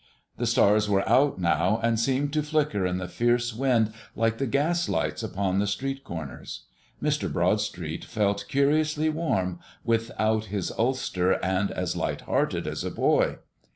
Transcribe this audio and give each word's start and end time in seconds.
The 0.37 0.47
stars 0.47 0.89
were 0.89 1.07
out 1.07 1.37
now, 1.39 1.79
and 1.83 1.99
seemed 1.99 2.33
to 2.33 2.41
flicker 2.41 2.87
in 2.87 2.97
the 2.97 3.07
fierce 3.07 3.53
wind 3.53 3.93
like 4.15 4.39
the 4.39 4.47
gas 4.47 4.89
lights 4.89 5.21
upon 5.21 5.59
the 5.59 5.67
street 5.67 6.03
corners. 6.03 6.63
Mr. 7.03 7.31
Broadstreet 7.31 8.05
felt 8.05 8.45
curiously 8.49 9.11
warm 9.11 9.59
without 9.85 10.45
his 10.45 10.71
ulster 10.71 11.33
and 11.45 11.69
as 11.69 11.95
light 11.95 12.21
hearted 12.21 12.65
as 12.65 12.83
a 12.83 12.89
boy. 12.89 13.37